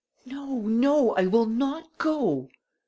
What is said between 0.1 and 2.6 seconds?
"No, no. I will not go."